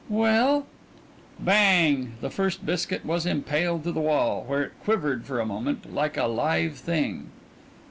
"Well" 0.09 0.65
Bang! 1.51 2.13
The 2.21 2.31
first 2.31 2.65
biscuit 2.65 3.05
was 3.05 3.27
impaled 3.27 3.83
to 3.83 3.91
the 3.91 4.01
wall, 4.01 4.43
where 4.47 4.63
it 4.63 4.71
quivered 4.83 5.25
for 5.25 5.39
a 5.39 5.45
moment 5.45 5.93
like 5.93 6.17
a 6.17 6.25
live 6.25 6.77
thing. 6.79 7.27